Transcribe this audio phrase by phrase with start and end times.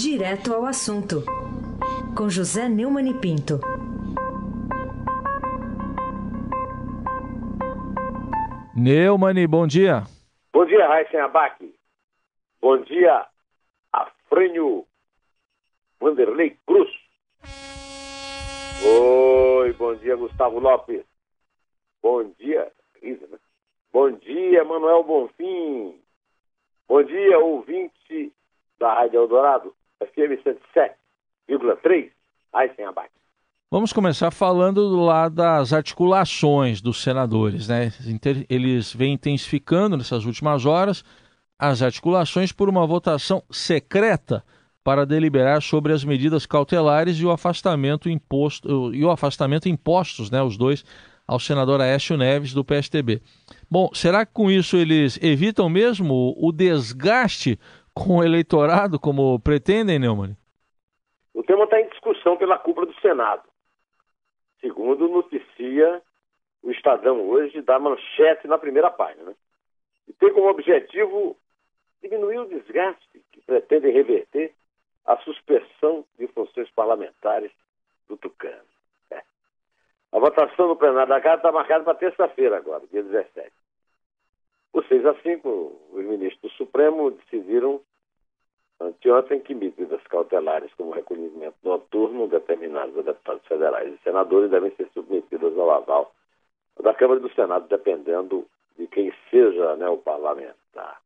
[0.00, 1.24] Direto ao assunto,
[2.16, 3.58] com José Neumann e Pinto.
[8.76, 10.04] Neumann, bom dia.
[10.52, 11.74] Bom dia, Raíssen Abac.
[12.60, 13.26] Bom dia,
[13.92, 14.86] Afrânio
[15.98, 16.88] Vanderlei Cruz.
[18.86, 21.04] Oi, bom dia, Gustavo Lopes.
[22.00, 22.70] Bom dia,
[23.02, 23.38] Isa, né?
[23.92, 26.00] Bom dia, Manuel Bonfim.
[26.86, 28.32] Bom dia, ouvinte
[28.78, 32.10] da Rádio Eldorado, FM 107,3,
[32.52, 33.10] Aysen Abac.
[33.70, 37.92] Vamos começar falando lá das articulações dos senadores, né?
[38.48, 41.04] Eles vêm intensificando nessas últimas horas
[41.58, 44.42] as articulações por uma votação secreta
[44.82, 50.42] para deliberar sobre as medidas cautelares e o afastamento imposto e o afastamento impostos, né,
[50.42, 50.82] os dois
[51.26, 53.20] ao senador Aécio Neves do PSTB.
[53.70, 57.58] Bom, será que com isso eles evitam mesmo o desgaste
[58.04, 60.36] com o eleitorado, como pretendem, Neumann?
[61.34, 63.42] O tema está em discussão pela cúpula do Senado.
[64.60, 66.02] Segundo noticia
[66.62, 69.24] o Estadão hoje, da manchete na primeira página.
[69.24, 69.34] Né?
[70.08, 71.36] E tem como objetivo
[72.02, 74.52] diminuir o desgaste que pretende reverter
[75.04, 77.50] a suspensão de funções parlamentares
[78.08, 78.68] do Tucano.
[79.10, 79.22] É.
[80.12, 83.52] A votação no plenário da Casa está marcada para terça-feira agora, dia 17.
[84.72, 87.80] Por 6 a 5, os ministros do Supremo decidiram
[88.80, 94.88] anteontem que medidas cautelares como recolhimento noturno determinadas a deputados federais e senadores devem ser
[94.94, 96.12] submetidas ao aval
[96.80, 101.00] da Câmara e do Senado, dependendo de quem seja né, o parlamentar.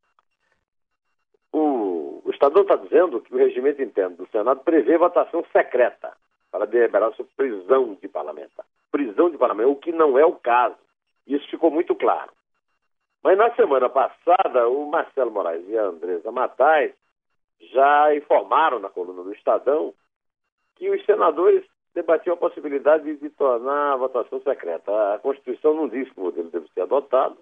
[1.51, 6.13] O, o Estadão está dizendo que o regimento interno do Senado prevê votação secreta
[6.51, 8.67] para deliberar sobre prisão de parlamentar.
[8.91, 10.77] Prisão de parlamentar, o que não é o caso.
[11.27, 12.31] Isso ficou muito claro.
[13.23, 16.93] Mas na semana passada, o Marcelo Moraes e a Andresa Matais
[17.71, 19.95] já informaram na coluna do Estadão
[20.77, 25.15] que os senadores debatiam a possibilidade de tornar a votação secreta.
[25.15, 27.37] A Constituição não diz que o modelo deve ser adotado,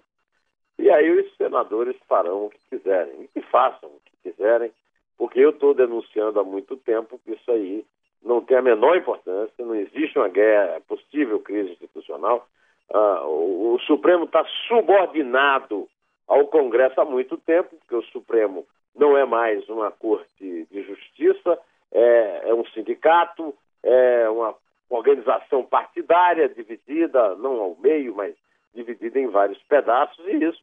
[0.77, 4.71] e aí os senadores farão o que quiserem, e façam o que quiserem,
[5.17, 7.85] porque eu estou denunciando há muito tempo que isso aí
[8.23, 12.47] não tem a menor importância, não existe uma guerra, é possível crise institucional.
[12.93, 15.87] Ah, o, o Supremo está subordinado
[16.27, 18.65] ao Congresso há muito tempo, porque o Supremo
[18.95, 21.59] não é mais uma corte de justiça,
[21.91, 24.55] é, é um sindicato, é uma
[24.89, 28.35] organização partidária dividida, não ao meio, mas
[28.73, 30.61] dividida em vários pedaços, e isso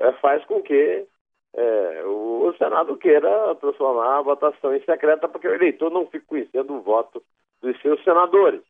[0.00, 1.06] é, faz com que
[1.54, 6.74] é, o, Senado queira transformar a votação em secreta, porque o eleitor não fique conhecendo
[6.74, 7.22] o voto
[7.60, 8.62] dos seus senadores.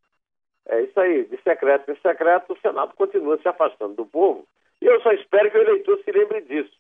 [0.69, 4.47] É isso aí, de secreto em secreto, o Senado continua se afastando do povo.
[4.81, 6.73] E eu só espero que o eleitor se lembre disso,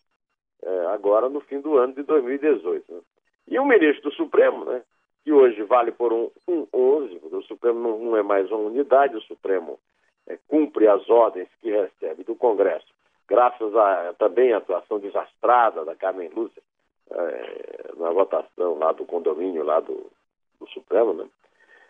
[0.62, 2.92] é, agora no fim do ano de 2018.
[2.92, 3.00] Né?
[3.48, 4.82] E o ministro do Supremo, né,
[5.24, 8.60] que hoje vale por um, um 11, porque o Supremo não, não é mais uma
[8.60, 9.78] unidade, o Supremo
[10.26, 12.86] é, cumpre as ordens que recebe do Congresso,
[13.28, 16.62] graças a também a atuação desastrada da Carmen Lúcia
[17.10, 20.10] é, na votação lá do condomínio lá do,
[20.60, 21.26] do Supremo, né?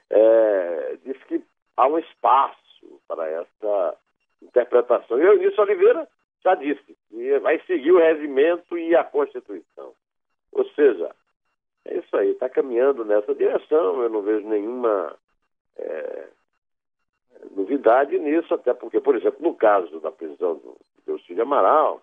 [0.08, 1.42] É, diz que
[1.76, 3.96] há um espaço para essa
[4.42, 5.18] interpretação.
[5.18, 6.06] E o Eunício Oliveira
[6.46, 9.92] já disse que vai seguir o regimento e a Constituição.
[10.52, 11.10] Ou seja,
[11.84, 15.16] é isso aí, está caminhando nessa direção, eu não vejo nenhuma
[15.76, 16.28] é,
[17.50, 22.00] novidade nisso, até porque, por exemplo, no caso da prisão do Delcídio Amaral,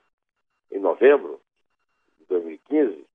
[0.70, 1.40] em novembro
[2.20, 3.06] de 2015,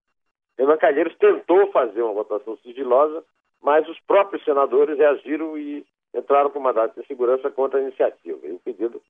[0.56, 3.22] Renan Calheiros tentou fazer uma votação sigilosa,
[3.60, 5.84] mas os próprios senadores reagiram e
[6.14, 8.46] entraram com mandato de segurança contra a iniciativa.
[8.46, 9.02] E o pedido uh,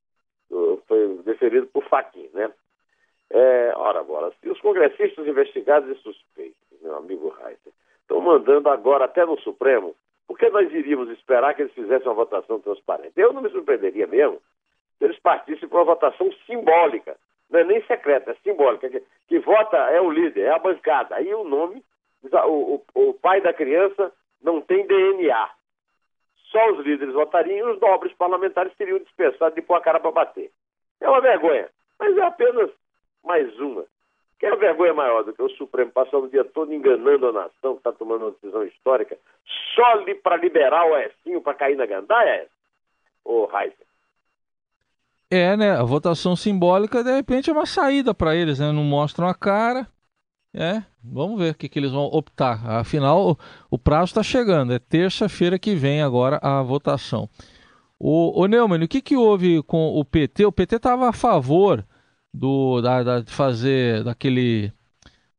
[0.87, 2.51] foi deferido por Faquin, né?
[3.31, 9.05] É, ora, agora, se os congressistas investigados e suspeitos, meu amigo Reiter, estão mandando agora
[9.05, 9.95] até no Supremo
[10.29, 13.15] por que nós iríamos esperar que eles fizessem uma votação transparente?
[13.17, 14.39] Eu não me surpreenderia mesmo
[14.99, 17.17] se eles partissem para uma votação simbólica,
[17.49, 21.15] não é nem secreta, é simbólica, que, que vota é o líder, é a bancada.
[21.17, 21.83] Aí o nome,
[22.23, 24.13] o, o, o pai da criança
[24.43, 25.49] não tem DNA.
[26.51, 30.11] Só os líderes votariam e os nobres parlamentares teriam dispensado de pôr a cara para
[30.11, 30.51] bater.
[31.01, 31.69] É uma vergonha,
[31.99, 32.71] mas é apenas
[33.25, 33.85] mais uma.
[34.39, 37.81] Quer vergonha maior do que o Supremo passando o dia todo enganando a nação que
[37.81, 39.19] está tomando uma decisão histórica
[39.75, 42.47] só li, para liberar o Ecinho para cair na gandaia?
[43.25, 43.87] Ô, Heisen.
[45.31, 45.73] É, né?
[45.73, 48.73] A votação simbólica, de repente, é uma saída para eles, né?
[48.73, 49.87] Não mostram a cara.
[50.61, 52.69] É, vamos ver o que, que eles vão optar.
[52.69, 53.39] Afinal, o,
[53.71, 54.73] o prazo está chegando.
[54.73, 57.31] É terça-feira que vem agora a votação.
[57.97, 60.47] O, o Neumann, o que, que houve com o PT?
[60.47, 61.87] O PT estava a favor
[62.35, 64.73] do da, da, de fazer daquele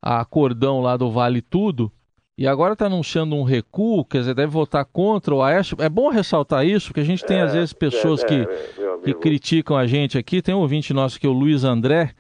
[0.01, 1.91] acordão lá do Vale Tudo
[2.37, 5.75] e agora está anunciando um recuo, quer dizer, deve votar contra o Aécio.
[5.81, 9.01] É bom ressaltar isso, porque a gente tem, é, às vezes, pessoas é, que, é,
[9.03, 10.41] que criticam a gente aqui.
[10.41, 12.13] Tem um ouvinte nosso que é o Luiz André,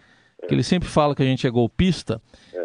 [0.47, 2.21] que ele sempre fala que a gente é golpista.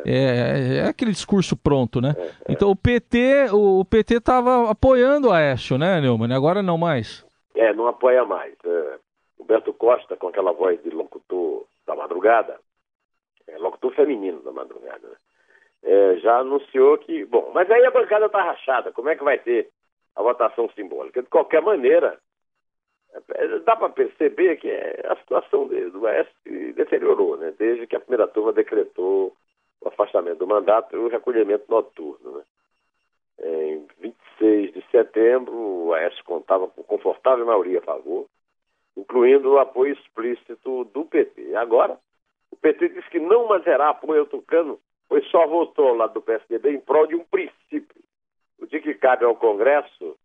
[0.06, 2.14] É, é aquele discurso pronto, né?
[2.48, 6.32] Então o PT, o, o PT estava apoiando o Aécio, né, Neumann?
[6.34, 7.24] Agora não mais.
[7.54, 8.54] É, não apoia mais.
[8.64, 8.98] É,
[9.38, 12.58] Roberto Costa, com aquela voz de locutor da madrugada,
[13.46, 15.14] é, locutor feminino da madrugada, né?
[15.84, 17.24] é, já anunciou que.
[17.26, 18.92] Bom, mas aí a bancada está rachada.
[18.92, 19.68] Como é que vai ter
[20.16, 21.22] a votação simbólica?
[21.22, 22.18] De qualquer maneira, é,
[23.64, 27.52] dá para perceber que a situação do Oeste deteriorou, né?
[27.58, 29.34] desde que a primeira turma decretou
[29.80, 32.38] o afastamento do mandato e o recolhimento noturno.
[32.38, 32.44] Né?
[33.38, 38.26] É, em 26 de setembro, o Oeste contava com confortável maioria a favor,
[38.96, 41.54] incluindo o apoio explícito do PT.
[41.56, 41.98] Agora,
[42.50, 44.78] o PT diz que não mais terá apoio ao Tucano
[45.08, 48.02] pois só votou lado do PSDB em prol de um princípio,
[48.58, 50.16] o de que cabe ao Congresso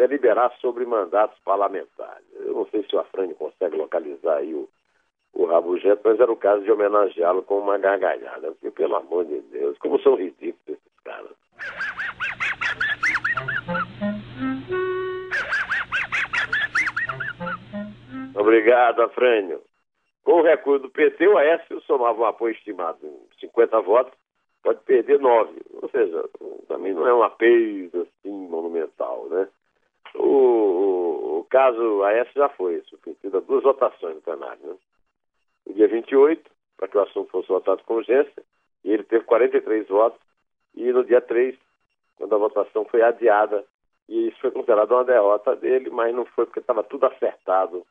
[0.00, 2.24] deliberar sobre mandatos parlamentares.
[2.34, 4.66] Eu não sei se o Afrânio consegue localizar aí o,
[5.34, 9.40] o Rabugento, mas era o caso de homenageá-lo com uma gargalhada, porque, pelo amor de
[9.42, 11.30] Deus, como são ridículos esses caras.
[18.34, 19.60] Obrigado, Afrânio.
[20.24, 24.14] Com o recuo do PT, o Aécio somava um apoio estimado em 50 votos
[24.62, 25.60] pode perder nove.
[25.82, 26.24] Ou seja,
[26.68, 29.48] também não é uma perda assim monumental, né?
[30.30, 34.76] O, o, caso AS já foi submetido a duas votações no plenário, né?
[35.66, 38.42] No dia 28, para que o assunto fosse votado com urgência,
[38.84, 40.20] e ele teve 43 votos,
[40.74, 41.56] e no dia 3,
[42.16, 43.64] quando a votação foi adiada,
[44.08, 47.86] e isso foi considerado uma derrota dele, mas não foi porque estava tudo acertado.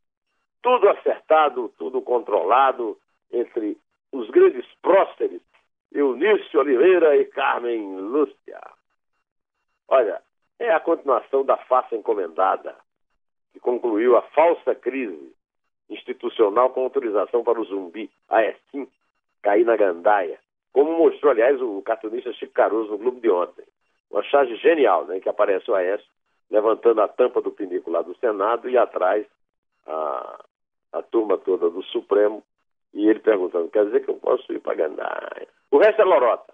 [0.62, 2.98] Tudo acertado, tudo controlado
[3.32, 3.78] entre
[4.12, 5.42] os grandes próceres
[5.92, 8.62] Eunício Oliveira e Carmen Lúcia.
[9.88, 10.22] Olha,
[10.60, 12.76] é a continuação da farsa encomendada,
[13.54, 15.34] que concluiu a falsa crise
[15.90, 18.88] institucional com autorização para o zumbi, a ESIM,
[19.42, 20.40] cair na gandaia,
[20.72, 23.66] como mostrou, aliás, o cartunista Chico Caruso no Globo de ontem.
[24.12, 26.08] Uma charge genial, né, que aparece o Aécio
[26.50, 29.26] levantando a tampa do pinico lá do Senado e atrás
[29.86, 30.46] a,
[30.94, 32.44] a turma toda do Supremo
[32.94, 35.48] e ele perguntando, quer dizer que eu posso ir para Gandaia?
[35.70, 36.54] O resto é lorota.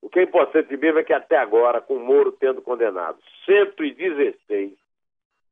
[0.00, 4.72] O que é importante mesmo é que até agora, com o Moro tendo condenado 116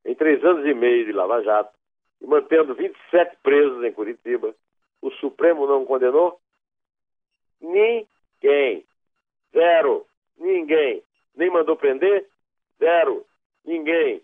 [0.04, 1.74] em três anos e meio de Lava Jato
[2.20, 4.54] e mantendo 27 presos em Curitiba,
[5.02, 6.40] o Supremo não condenou
[7.60, 8.84] ninguém.
[9.52, 10.06] Zero.
[10.38, 11.02] Ninguém.
[11.34, 12.26] Nem mandou prender?
[12.78, 13.24] Zero.
[13.64, 14.22] Ninguém.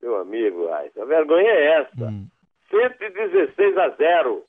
[0.00, 2.04] Meu amigo, ai, a vergonha é essa.
[2.04, 2.26] Hum.
[2.70, 4.44] 116 a zero.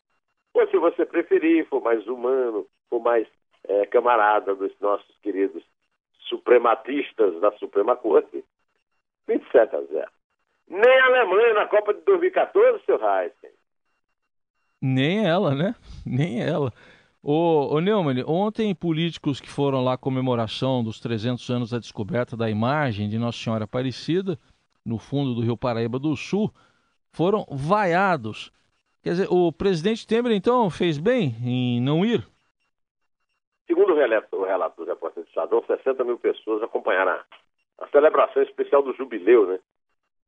[0.54, 3.28] Ou se você preferir, for mais humano, for mais
[3.68, 5.64] é, camarada dos nossos queridos
[6.28, 8.44] suprematistas da Suprema Corte,
[9.28, 10.12] 27 a 0.
[10.68, 13.52] Nem a Alemanha na Copa de 2014, seu Heisen.
[14.82, 15.76] Nem ela, né?
[16.06, 16.72] Nem ela.
[17.22, 22.36] Ô, ô Neumann, ontem políticos que foram lá à comemoração dos 300 anos da descoberta
[22.36, 24.40] da imagem de Nossa Senhora Aparecida,
[24.84, 26.52] no fundo do Rio Paraíba do Sul,
[27.12, 28.52] foram vaiados.
[29.04, 32.28] Quer dizer, o presidente Temer, então, fez bem em não ir?
[34.02, 37.24] O relato, o relato do repórter do Estadão, 60 mil pessoas acompanharam a,
[37.84, 39.60] a celebração especial do jubileu, né?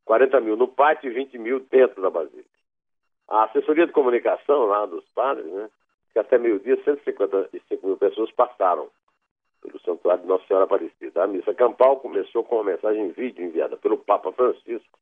[0.06, 2.50] 40 mil no pátio e 20 mil dentro da Basílica.
[3.28, 5.70] A assessoria de comunicação lá dos padres, né?
[6.12, 8.90] Que até meio-dia 155 mil pessoas passaram
[9.64, 11.24] pelo Santuário de Nossa Senhora Aparecida.
[11.24, 15.00] A missa campal começou com uma mensagem em vídeo enviada pelo Papa Francisco,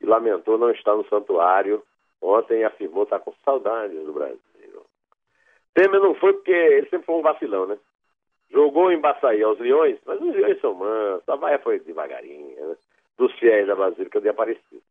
[0.00, 1.80] que lamentou não estar no santuário.
[2.20, 4.40] Ontem afirmou estar com saudades do Brasil.
[5.74, 7.78] Temer não foi porque ele sempre foi um vacilão, né?
[8.50, 12.76] Jogou em Baçaí aos Leões, mas os Leões são mansos, a Baia foi devagarinho, né?
[13.16, 14.82] Dos fiéis da Basílica de Aparecido.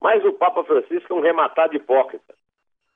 [0.00, 2.34] Mas o Papa Francisco é um rematado hipócrita.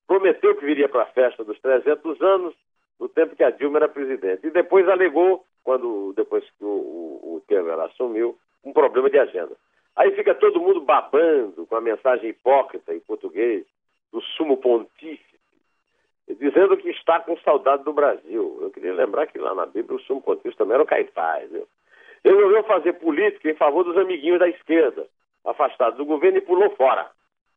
[0.06, 2.54] Prometeu que viria para a festa dos 300 anos,
[2.98, 4.46] no tempo que a Dilma era presidente.
[4.46, 9.54] E depois alegou, quando depois que o, o, o Temer assumiu, um problema de agenda.
[9.94, 13.64] Aí fica todo mundo babando com a mensagem hipócrita em português
[14.12, 15.27] do sumo pontífice
[16.34, 18.58] dizendo que está com saudade do Brasil.
[18.60, 21.50] Eu queria lembrar que lá na Bíblia o sumo pontífice também era o Caifás.
[21.50, 21.66] Viu?
[22.24, 25.06] Resolveu fazer política em favor dos amiguinhos da esquerda,
[25.44, 27.10] afastados do governo e pulou fora.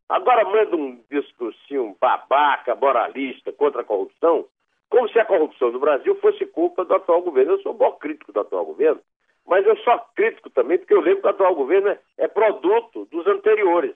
[0.08, 4.46] Agora manda um discursinho babaca, moralista, contra a corrupção,
[4.90, 7.54] como se a corrupção no Brasil fosse culpa do atual governo.
[7.54, 9.02] Eu sou bom crítico do atual governo,
[9.48, 13.06] mas eu sou crítico também porque eu lembro que o atual governo é, é produto
[13.06, 13.96] dos anteriores,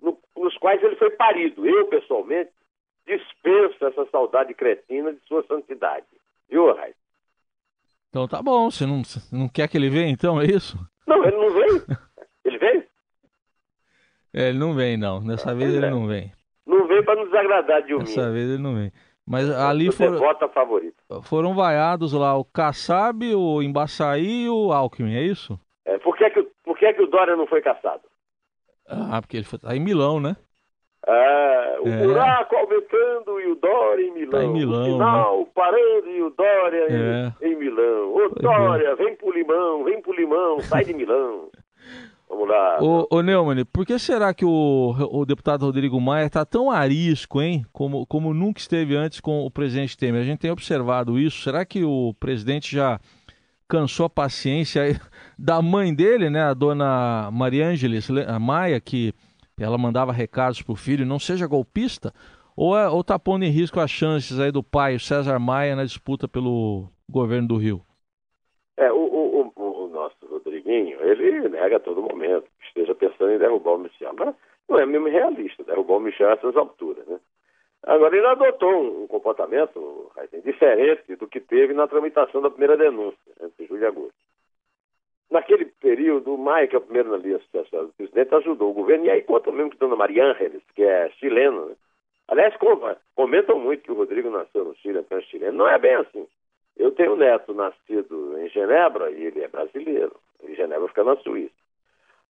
[0.00, 1.66] no, nos quais ele foi parido.
[1.66, 2.50] Eu, pessoalmente,
[3.06, 6.06] dispensa essa saudade cretina de sua santidade.
[6.48, 6.94] Viu, Raiz?
[8.10, 10.78] Então tá bom, você não, não quer que ele venha então, é isso?
[11.06, 11.82] Não, ele não vem.
[12.44, 12.84] Ele vem?
[14.34, 15.90] É, ele não vem não, dessa ah, vez ele é.
[15.90, 16.30] não vem.
[16.66, 18.92] Não vem para nos desagradar de um Dessa vez ele não vem.
[19.26, 21.02] Mas ali Você foram, vota favorito.
[21.22, 25.58] foram vaiados lá o Kassab, o Embaçaí e o Alckmin, é isso?
[25.86, 28.02] É, por que, que, por que, que o Dória não foi caçado?
[28.86, 30.36] Ah, porque ele foi, tá em Milão, né?
[31.06, 32.06] É, o é.
[32.06, 34.30] buraco aumentando e o Dória em Milão.
[34.30, 34.80] Tá em Milão.
[34.80, 35.46] O sinal né?
[35.54, 37.46] parando e o Dória é.
[37.46, 38.14] em, em, Milão.
[38.14, 38.28] Ô é.
[38.40, 38.94] Dória, é.
[38.94, 41.50] vem pro limão, vem pro limão, sai de Milão.
[42.26, 42.78] Vamos lá.
[42.82, 47.40] Ô, ô Neumann, por que será que o, o deputado Rodrigo Maia está tão arisco,
[47.42, 47.66] hein?
[47.70, 50.22] Como, como nunca esteve antes com o presidente Temer.
[50.22, 51.42] A gente tem observado isso.
[51.42, 52.98] Será que o presidente já
[53.68, 54.98] cansou a paciência
[55.38, 56.42] da mãe dele, né?
[56.44, 58.08] A dona Maria Ângeles
[58.40, 59.12] Maia, que
[59.58, 62.12] ela mandava recados pro filho, não seja golpista?
[62.56, 65.74] Ou, é, ou tá pondo em risco as chances aí do pai, o César Maia,
[65.74, 67.82] na disputa pelo governo do Rio?
[68.76, 73.32] É, o, o, o, o nosso Rodriguinho, ele nega a todo momento que esteja pensando
[73.32, 74.12] em derrubar o Michel.
[74.18, 74.34] Mas
[74.68, 77.18] não é mesmo realista derrubar o Michel a essas alturas, né?
[77.86, 80.10] Agora, ele adotou um, comportamento
[80.42, 84.14] diferente do que teve na tramitação da primeira denúncia, entre julho e agosto.
[85.34, 89.06] Naquele período, o Maia, que é o primeiro na sucessória do presidente, ajudou o governo,
[89.06, 91.74] e aí conta mesmo que Dona Maria Ángeles, que é chilena, né?
[92.28, 92.54] aliás,
[93.16, 95.58] comentam muito que o Rodrigo nasceu no Chile, então é chileno.
[95.58, 96.24] Não é bem assim.
[96.76, 100.14] Eu tenho um neto nascido em Genebra e ele é brasileiro.
[100.40, 101.52] Em Genebra fica na Suíça.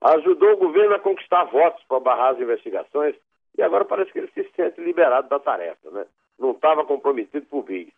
[0.01, 3.15] Ajudou o governo a conquistar votos para barrar as investigações
[3.59, 6.07] e agora parece que ele se sente liberado da tarefa, né?
[6.39, 7.93] Não estava comprometido por bis.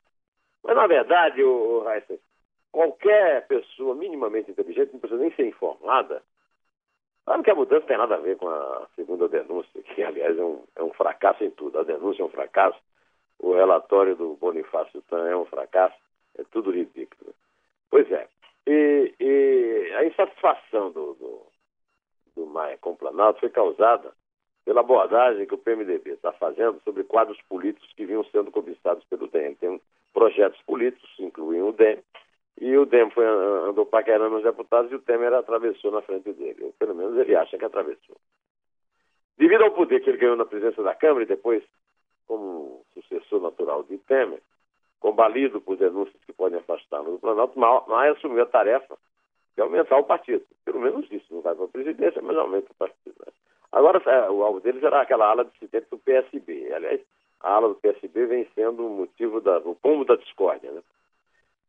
[0.64, 2.18] Mas, na verdade, o, Heisen,
[2.72, 6.22] qualquer pessoa minimamente inteligente, não precisa nem ser informada,
[7.24, 10.42] sabe que a mudança tem nada a ver com a segunda denúncia, que, aliás, é
[10.42, 11.78] um, é um fracasso em tudo.
[11.78, 12.78] A denúncia é um fracasso,
[13.38, 15.96] o relatório do Bonifácio Tan é um fracasso.
[16.38, 17.34] É tudo ridículo.
[17.90, 18.28] Pois é.
[18.66, 21.42] E, e a insatisfação do, do,
[22.34, 24.12] do Maia com o Planalto foi causada
[24.64, 29.28] pela abordagem que o PMDB está fazendo sobre quadros políticos que vinham sendo cobiçados pelo
[29.28, 29.54] DEM.
[29.54, 29.80] Tem
[30.12, 32.02] projetos políticos, incluem o DEM,
[32.58, 36.64] e o DEM foi, andou paquerando os deputados e o Temer atravessou na frente dele.
[36.64, 38.16] Ou pelo menos ele acha que atravessou.
[39.36, 41.62] Devido ao poder que ele ganhou na presença da Câmara e depois
[42.26, 44.40] como sucessor natural de Temer,
[44.98, 48.96] combalido por denúncias que podem afastá-lo do Planalto, Maia assumiu a tarefa
[49.54, 50.44] de aumentar o partido.
[50.64, 53.14] Pelo menos isso, não vai para a presidência, mas aumenta o partido.
[53.24, 53.32] Né?
[53.72, 56.72] Agora, é, o alvo deles era aquela ala dissidente do PSB.
[56.72, 57.00] Aliás,
[57.40, 60.70] a ala do PSB vem sendo o motivo da, o pombo da discórdia.
[60.72, 60.82] Né?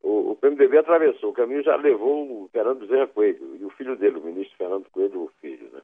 [0.08, 3.98] O, o PMDB atravessou o caminho já levou o Fernando Bezerra Coelho e o filho
[3.98, 5.70] dele, o ministro Fernando Coelho, o filho.
[5.70, 5.82] Né?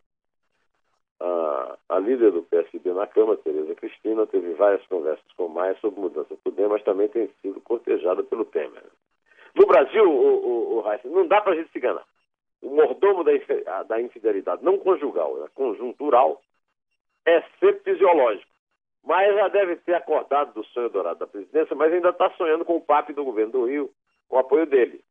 [1.20, 6.00] A, a líder do PSB na Câmara, Tereza Cristina, teve várias conversas com Maia sobre
[6.00, 8.86] mudança do DEM, mas também tem sido cortejada pelo Temer.
[9.56, 12.06] No Brasil, o, o, o não dá para a gente se enganar.
[12.62, 16.42] O mordomo da, da infidelidade não conjugal, é conjuntural,
[17.26, 18.50] é sempre fisiológico.
[19.04, 22.78] Mas já deve ter acordado do sonho dourado da presidência, mas ainda está sonhando com
[22.78, 23.92] o PAP do governo do Rio,
[24.34, 25.02] o apoio dele.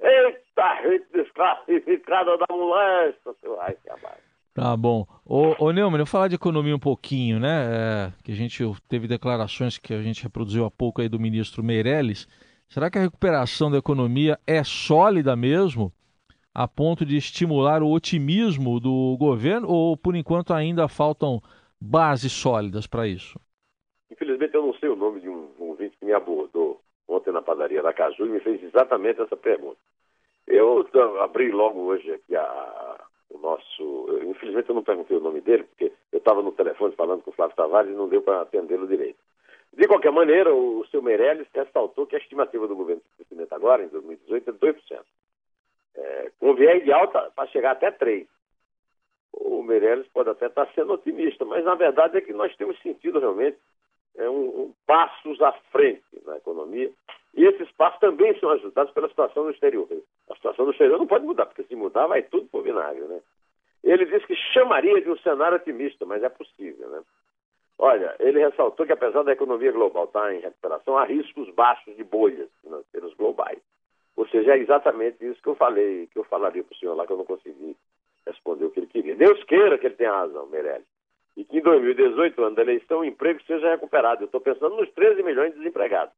[0.00, 3.78] Eita, gente desclassificada da molesta, seu Raio
[4.54, 5.06] Tá bom.
[5.24, 7.64] Ô, ô Neumann, eu vou falar de economia um pouquinho, né?
[7.70, 11.62] É, que a gente teve declarações que a gente reproduziu há pouco aí do ministro
[11.62, 12.26] Meirelles.
[12.68, 15.92] Será que a recuperação da economia é sólida mesmo,
[16.52, 21.40] a ponto de estimular o otimismo do governo, ou por enquanto ainda faltam
[21.80, 23.40] bases sólidas para isso?
[24.10, 26.81] Infelizmente eu não sei o nome de um ouvinte que me abordou
[27.12, 29.78] ontem na padaria da Caju e me fez exatamente essa pergunta.
[30.46, 30.86] Eu
[31.20, 34.20] abri logo hoje aqui a, o nosso.
[34.24, 37.34] Infelizmente eu não perguntei o nome dele, porque eu estava no telefone falando com o
[37.34, 39.18] Flávio Tavares e não deu para atendê-lo direito.
[39.72, 43.82] De qualquer maneira, o seu Meirelles ressaltou que a estimativa do governo de crescimento agora,
[43.82, 44.76] em 2018, é 2%.
[45.94, 48.26] É, com viés de alta para chegar até 3%.
[49.32, 53.18] O Meirelles pode até estar sendo otimista, mas na verdade é que nós temos sentido
[53.18, 53.56] realmente
[54.16, 56.90] é, um, um passos à frente na economia.
[57.34, 59.88] E esses passos também são ajudados pela situação do exterior.
[60.30, 63.20] A situação do exterior não pode mudar, porque se mudar vai tudo o vinagre, né?
[63.82, 67.02] Ele disse que chamaria de um cenário otimista, mas é possível, né?
[67.78, 72.04] Olha, ele ressaltou que apesar da economia global estar em recuperação, há riscos baixos de
[72.04, 73.58] bolhas financeiras globais.
[74.14, 77.06] Ou seja, é exatamente isso que eu falei, que eu falaria para o senhor lá,
[77.06, 77.76] que eu não consegui
[78.26, 79.16] responder o que ele queria.
[79.16, 80.86] Deus queira que ele tenha razão, Meirelles.
[81.52, 84.22] Que em 2018, ano da eleição, o emprego seja recuperado.
[84.22, 86.14] Eu estou pensando nos 13 milhões de desempregados.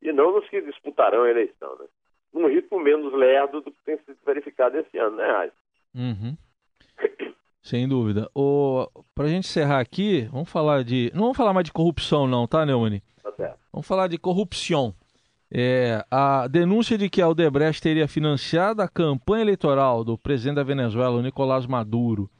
[0.00, 1.84] E não nos que disputarão a eleição, né?
[2.32, 5.52] Num ritmo menos lerdo do que tem sido verificado esse ano, né, Raiz?
[5.94, 6.34] Uhum.
[7.60, 8.30] Sem dúvida.
[8.34, 8.88] O...
[9.14, 11.10] Para a gente encerrar aqui, vamos falar de.
[11.12, 13.02] Não vamos falar mais de corrupção, não, tá, Neone?
[13.22, 13.58] Tá certo.
[13.70, 14.94] Vamos falar de corrupção.
[15.52, 20.62] É, a denúncia de que a Odebrecht teria financiado a campanha eleitoral do presidente da
[20.62, 22.30] Venezuela, Nicolás Maduro,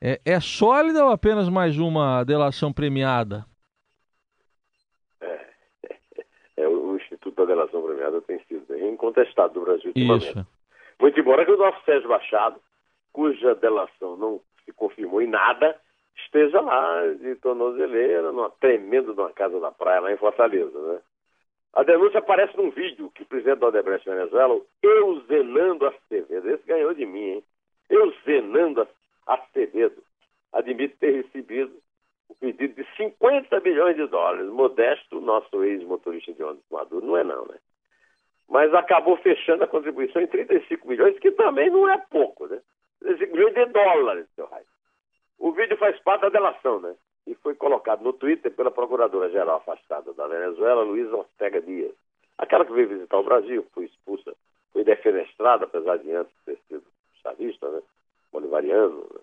[0.00, 3.46] é, é sólida ou apenas mais uma delação premiada?
[5.20, 5.46] É,
[6.62, 10.30] é, o Instituto da Delação Premiada tem sido incontestado no Brasil ultimamente.
[10.30, 10.46] Isso.
[11.00, 12.60] Muito embora que o nosso Sérgio Machado,
[13.12, 15.78] cuja delação não se confirmou em nada,
[16.24, 21.00] esteja lá de tornozeleira, numa tremenda numa casa da praia lá em Fortaleza, né?
[21.74, 26.94] A denúncia aparece num vídeo que o presidente da Odebrecht Venezuela, Euzenando Acevedo, esse ganhou
[26.94, 27.44] de mim, hein?
[27.90, 28.80] Euzenando
[29.26, 30.02] Acevedo,
[30.52, 31.76] admite ter recebido
[32.28, 34.48] o pedido de 50 milhões de dólares.
[34.48, 37.58] Modesto, nosso ex-motorista de ônibus Maduro, não é não, né?
[38.48, 42.60] Mas acabou fechando a contribuição em 35 milhões, que também não é pouco, né?
[43.00, 44.66] 35 milhões de dólares, seu Raio.
[45.38, 46.94] O vídeo faz parte da delação, né?
[47.26, 51.92] e foi colocado no Twitter pela Procuradora-Geral afastada da Venezuela, Luísa Ortega Dias.
[52.38, 54.32] Aquela que veio visitar o Brasil, foi expulsa,
[54.72, 56.84] foi defenestrada, apesar de antes ter sido
[57.22, 57.82] chavista, né?
[58.46, 58.98] Bolivariano.
[58.98, 59.20] Né?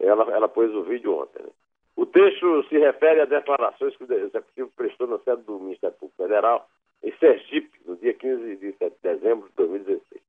[0.00, 1.42] Ela, ela pôs o vídeo ontem.
[1.42, 1.50] Né?
[1.96, 6.22] O texto se refere a declarações que o Executivo prestou na sede do Ministério Público
[6.22, 6.68] Federal,
[7.02, 10.22] em Sergipe, no dia 15 de dezembro de 2016.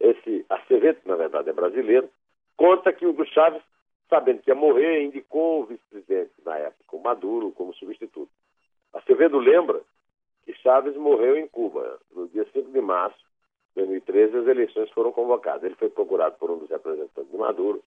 [0.00, 2.08] Esse Acevedo, na verdade, é brasileiro,
[2.56, 3.62] conta que Hugo Chávez
[4.08, 8.30] sabendo que ia morrer, indicou o vice-presidente na época, o Maduro, como substituto.
[8.92, 9.80] Acevedo lembra
[10.44, 13.18] que Chávez morreu em Cuba no dia 5 de março
[13.76, 15.62] 2013 as eleições foram convocadas.
[15.62, 17.82] Ele foi procurado por um dos representantes de Maduro,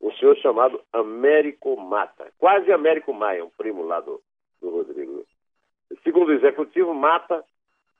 [0.00, 4.20] um senhor chamado Américo Mata, quase Américo Maia, um primo lá do,
[4.60, 5.24] do Rodrigo.
[6.02, 7.44] Segundo o executivo, Mata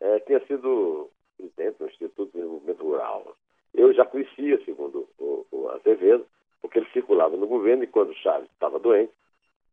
[0.00, 3.36] é, tinha sido presidente do Instituto de Desenvolvimento Rural.
[3.74, 6.26] Eu já conhecia, segundo o, o Azevedo,
[6.60, 9.12] porque ele circulava no governo e quando Chaves estava doente,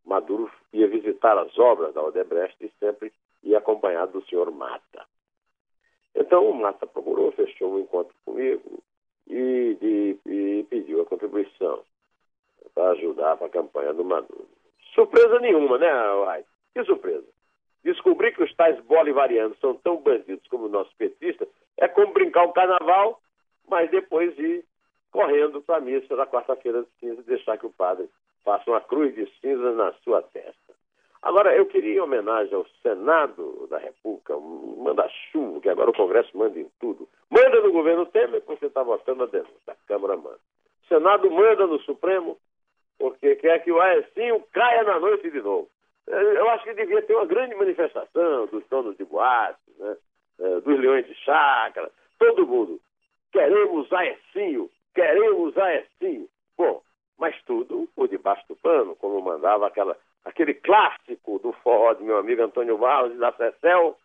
[0.06, 3.12] Maduro ia visitar as obras da Odebrecht e sempre
[3.44, 5.06] ia acompanhado do senhor Mata.
[6.20, 8.84] Então o Mata procurou, fechou um encontro comigo
[9.28, 11.82] e, e, e pediu a contribuição
[12.76, 14.48] para ajudar para a campanha do Maduro.
[14.94, 16.44] Surpresa nenhuma, né, Uai?
[16.74, 17.26] Que surpresa.
[17.84, 22.44] Descobrir que os tais bolivarianos são tão bandidos como o nosso petista é como brincar
[22.44, 23.22] o carnaval,
[23.70, 24.66] mas depois ir
[25.12, 28.10] correndo para a missa da quarta-feira de cinza e deixar que o padre
[28.44, 30.59] faça uma cruz de cinza na sua testa.
[31.22, 36.38] Agora, eu queria, em homenagem ao Senado da República, manda chuva, que agora o Congresso
[36.38, 37.08] manda em tudo.
[37.30, 39.54] Manda no governo Temer, porque está votando a denúncia.
[39.68, 40.40] A Câmara manda.
[40.84, 42.38] O Senado manda no Supremo,
[42.98, 45.70] porque quer que o Aecinho caia na noite de novo.
[46.08, 49.98] Eu acho que devia ter uma grande manifestação dos donos de boates, né?
[50.40, 52.80] É, dos leões de chácara, todo mundo.
[53.32, 56.28] Queremos Aecinho queremos a assim.
[56.58, 56.82] Bom,
[57.18, 62.18] mas tudo por debaixo do pano, como mandava aquela, aquele clássico do forró de meu
[62.18, 63.98] amigo Antônio Barros da Cecel,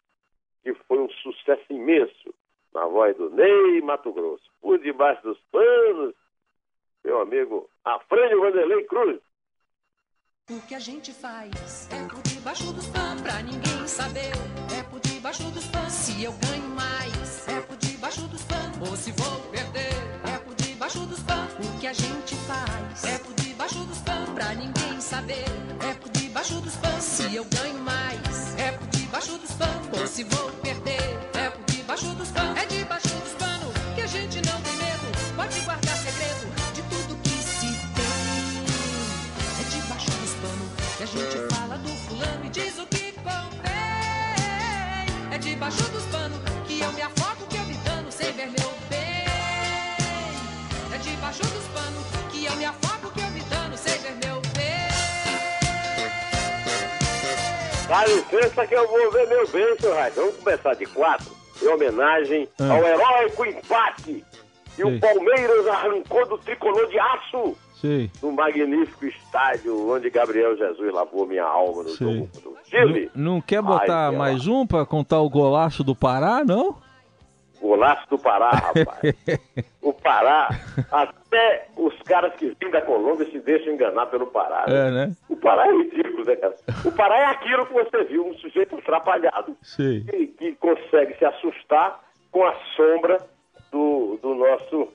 [0.63, 2.35] que foi um sucesso imenso
[2.73, 4.51] na voz do Ney Mato Grosso.
[4.61, 6.15] Por debaixo dos panos,
[7.05, 9.21] meu amigo Afrânio Vanderlei Cruz.
[10.51, 14.33] O que a gente faz é por debaixo dos panos, pra ninguém saber.
[14.79, 17.49] É por debaixo dos panos, se eu ganho mais.
[17.49, 19.95] É por debaixo dos panos, ou se vou perder
[20.85, 21.55] debaixo dos panos.
[21.55, 25.74] O que a gente faz é por debaixo dos panos, pra ninguém saber.
[26.45, 27.05] Debaixo dos panos.
[27.05, 29.55] Se eu ganho mais, é por debaixo dos.
[29.99, 30.84] Ou se vou perder,
[58.05, 60.13] Dá licença que eu vou ver meu bem, seu Raio.
[60.15, 62.73] Vamos começar de quatro, em homenagem ah.
[62.73, 64.23] ao heróico empate
[64.77, 68.11] que o Palmeiras arrancou do tricolor de aço Sim.
[68.23, 72.05] no magnífico estádio onde Gabriel Jesus lavou minha alma no Sim.
[72.05, 73.11] jogo do Chile.
[73.15, 76.77] Não, não quer botar Ai, mais um para contar o golaço do Pará, não?
[77.65, 79.15] Golaço do Pará, rapaz.
[79.81, 80.51] o Pará,
[80.93, 84.67] até os caras que vêm da Colômbia se deixam enganar pelo Pará.
[84.69, 84.89] Né?
[84.89, 85.17] É, né?
[85.31, 86.55] O Pará é ridículo, né, cara?
[86.85, 89.57] O Pará é aquilo que você viu, um sujeito atrapalhado.
[89.77, 92.01] Que, que consegue se assustar
[92.31, 93.19] com a sombra
[93.73, 94.89] do, do nosso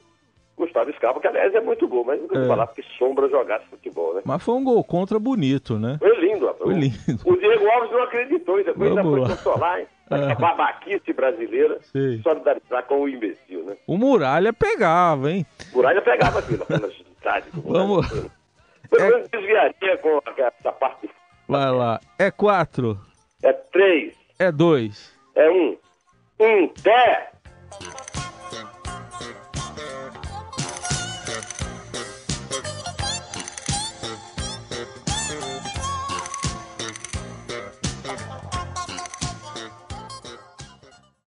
[0.55, 2.47] Gustavo Scarpa, que aliás é muito bom, mas nunca é.
[2.47, 4.21] falar porque sombra jogasse futebol, né?
[4.25, 5.97] Mas foi um gol contra bonito, né?
[5.97, 6.63] Foi lindo, rapaz.
[6.63, 7.21] Foi lindo.
[7.25, 9.87] O Diego Alves não acreditou e depois ainda foi consolar, hein?
[10.09, 12.19] A babaquice brasileira Sim.
[12.23, 13.77] solidarizar com o imbecil, né?
[13.85, 15.45] O Muralha pegava, hein?
[15.71, 17.45] Muralha pegava aquilo, aquela cidade.
[17.63, 18.07] Vamos.
[18.89, 19.09] Pelo é...
[19.09, 21.09] menos desviaria com essa parte.
[21.47, 21.99] Vai lá.
[22.17, 22.99] É quatro.
[23.43, 24.13] É três.
[24.39, 25.15] É dois.
[25.35, 25.77] É um.
[26.39, 27.31] Em pé!